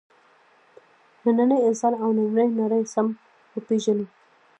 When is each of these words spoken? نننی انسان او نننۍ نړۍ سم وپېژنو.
نننی 1.23 1.57
انسان 1.67 1.93
او 2.03 2.09
نننۍ 2.17 2.47
نړۍ 2.61 2.83
سم 2.93 3.07
وپېژنو. 3.55 4.05